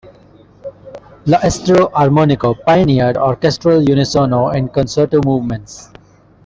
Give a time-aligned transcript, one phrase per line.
[1.33, 5.81] "L'estro armonico" pioneered orchestral unisono in concerto movements.